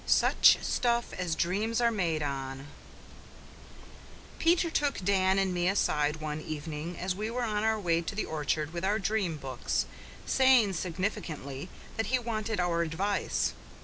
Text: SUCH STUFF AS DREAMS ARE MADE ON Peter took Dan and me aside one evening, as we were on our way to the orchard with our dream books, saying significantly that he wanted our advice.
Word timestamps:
SUCH 0.07 0.57
STUFF 0.63 1.13
AS 1.13 1.35
DREAMS 1.35 1.79
ARE 1.79 1.91
MADE 1.91 2.23
ON 2.23 2.67
Peter 4.39 4.71
took 4.71 4.97
Dan 5.05 5.37
and 5.37 5.53
me 5.53 5.67
aside 5.67 6.15
one 6.15 6.41
evening, 6.41 6.97
as 6.97 7.13
we 7.13 7.29
were 7.29 7.43
on 7.43 7.63
our 7.63 7.79
way 7.79 8.01
to 8.01 8.15
the 8.15 8.25
orchard 8.25 8.73
with 8.73 8.83
our 8.83 8.97
dream 8.97 9.37
books, 9.37 9.85
saying 10.25 10.73
significantly 10.73 11.69
that 11.97 12.07
he 12.07 12.17
wanted 12.17 12.59
our 12.59 12.81
advice. 12.81 13.53